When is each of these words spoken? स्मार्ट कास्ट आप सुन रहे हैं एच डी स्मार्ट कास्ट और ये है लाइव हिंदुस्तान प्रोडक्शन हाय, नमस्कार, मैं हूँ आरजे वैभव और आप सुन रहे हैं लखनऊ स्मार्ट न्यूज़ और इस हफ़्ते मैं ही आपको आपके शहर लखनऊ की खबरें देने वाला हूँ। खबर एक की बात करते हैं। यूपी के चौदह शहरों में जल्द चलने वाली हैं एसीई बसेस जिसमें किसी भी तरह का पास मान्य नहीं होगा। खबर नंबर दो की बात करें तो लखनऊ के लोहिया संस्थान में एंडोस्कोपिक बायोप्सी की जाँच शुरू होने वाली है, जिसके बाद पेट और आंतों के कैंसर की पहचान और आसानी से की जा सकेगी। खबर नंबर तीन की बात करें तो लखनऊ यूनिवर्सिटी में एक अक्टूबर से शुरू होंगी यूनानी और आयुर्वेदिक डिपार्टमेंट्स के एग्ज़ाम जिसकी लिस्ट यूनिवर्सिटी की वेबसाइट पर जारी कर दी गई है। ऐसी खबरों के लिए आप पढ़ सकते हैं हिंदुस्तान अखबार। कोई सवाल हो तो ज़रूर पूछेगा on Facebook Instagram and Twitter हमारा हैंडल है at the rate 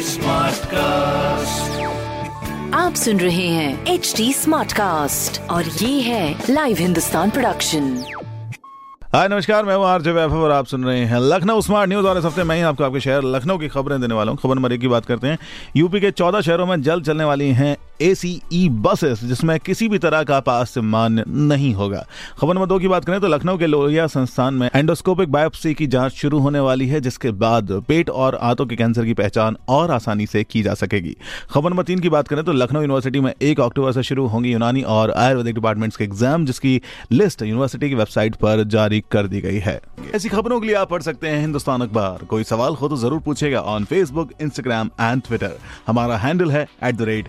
स्मार्ट 0.00 0.56
कास्ट 0.56 1.82
आप 2.74 2.94
सुन 2.94 3.20
रहे 3.20 3.48
हैं 3.48 3.86
एच 3.86 4.14
डी 4.16 4.32
स्मार्ट 4.32 4.72
कास्ट 4.72 5.50
और 5.50 5.64
ये 5.64 6.00
है 6.00 6.42
लाइव 6.50 6.76
हिंदुस्तान 6.80 7.30
प्रोडक्शन 7.30 8.04
हाय, 9.14 9.28
नमस्कार, 9.28 9.64
मैं 9.64 9.76
हूँ 9.76 9.86
आरजे 9.86 10.12
वैभव 10.12 10.42
और 10.42 10.50
आप 10.50 10.66
सुन 10.66 10.84
रहे 10.84 11.04
हैं 11.04 11.18
लखनऊ 11.20 11.60
स्मार्ट 11.60 11.88
न्यूज़ 11.88 12.06
और 12.06 12.18
इस 12.18 12.24
हफ़्ते 12.24 12.42
मैं 12.42 12.56
ही 12.56 12.62
आपको 12.62 12.84
आपके 12.84 13.00
शहर 13.00 13.22
लखनऊ 13.22 13.58
की 13.58 13.68
खबरें 13.68 14.00
देने 14.00 14.14
वाला 14.14 14.32
हूँ। 14.32 14.38
खबर 14.42 14.72
एक 14.72 14.80
की 14.80 14.88
बात 14.88 15.06
करते 15.06 15.26
हैं। 15.26 15.38
यूपी 15.76 16.00
के 16.00 16.10
चौदह 16.10 16.40
शहरों 16.40 16.66
में 16.66 16.82
जल्द 16.82 17.04
चलने 17.04 17.24
वाली 17.24 17.50
हैं 17.50 17.76
एसीई 18.00 18.68
बसेस 18.80 19.24
जिसमें 19.24 19.58
किसी 19.60 19.88
भी 19.88 19.98
तरह 19.98 20.22
का 20.22 20.38
पास 20.42 20.76
मान्य 20.78 21.24
नहीं 21.28 21.72
होगा। 21.74 22.04
खबर 22.38 22.54
नंबर 22.54 22.66
दो 22.66 22.78
की 22.78 22.88
बात 22.88 23.04
करें 23.04 23.20
तो 23.20 23.28
लखनऊ 23.28 23.58
के 23.58 23.66
लोहिया 23.66 24.06
संस्थान 24.08 24.54
में 24.54 24.68
एंडोस्कोपिक 24.74 25.32
बायोप्सी 25.32 25.74
की 25.74 25.86
जाँच 25.86 26.12
शुरू 26.14 26.38
होने 26.38 26.60
वाली 26.60 26.88
है, 26.88 27.00
जिसके 27.00 27.30
बाद 27.32 27.72
पेट 27.88 28.10
और 28.10 28.34
आंतों 28.34 28.66
के 28.66 28.76
कैंसर 28.76 29.04
की 29.04 29.14
पहचान 29.14 29.56
और 29.68 29.90
आसानी 29.90 30.26
से 30.26 30.44
की 30.44 30.62
जा 30.62 30.74
सकेगी। 30.74 31.16
खबर 31.50 31.70
नंबर 31.70 31.84
तीन 31.84 31.98
की 31.98 32.08
बात 32.08 32.28
करें 32.28 32.42
तो 32.44 32.52
लखनऊ 32.54 32.80
यूनिवर्सिटी 32.80 33.20
में 33.20 33.32
एक 33.42 33.60
अक्टूबर 33.60 33.92
से 33.92 34.02
शुरू 34.02 34.26
होंगी 34.26 34.52
यूनानी 34.52 34.82
और 34.90 35.10
आयुर्वेदिक 35.12 35.54
डिपार्टमेंट्स 35.54 35.96
के 35.96 36.04
एग्ज़ाम 36.04 36.46
जिसकी 36.46 36.80
लिस्ट 37.12 37.42
यूनिवर्सिटी 37.42 37.88
की 37.88 37.94
वेबसाइट 37.94 38.34
पर 38.36 38.62
जारी 38.66 39.02
कर 39.12 39.26
दी 39.26 39.40
गई 39.40 39.58
है। 39.58 39.80
ऐसी 40.14 40.28
खबरों 40.28 40.60
के 40.60 40.66
लिए 40.66 40.76
आप 40.76 40.90
पढ़ 40.90 41.02
सकते 41.02 41.28
हैं 41.28 41.40
हिंदुस्तान 41.40 41.82
अखबार। 41.82 42.24
कोई 42.26 42.44
सवाल 42.44 42.74
हो 42.74 42.88
तो 42.88 42.96
ज़रूर 42.96 43.20
पूछेगा 43.20 43.60
on 43.60 43.84
Facebook 43.84 44.32
Instagram 44.40 44.90
and 45.00 45.22
Twitter 45.22 45.56
हमारा 45.86 46.16
हैंडल 46.18 46.50
है 46.50 46.66
at 46.82 46.94
the 46.94 47.02
rate 47.04 47.28